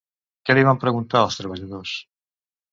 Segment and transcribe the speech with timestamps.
[0.49, 1.95] Què li van preguntar els treballadors?